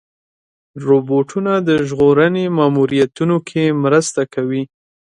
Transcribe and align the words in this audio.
روبوټونه 0.87 1.53
د 1.67 1.69
ژغورنې 1.87 2.45
ماموریتونو 2.57 3.37
کې 3.47 3.63
مرسته 3.83 4.21
کوي. 4.33 4.63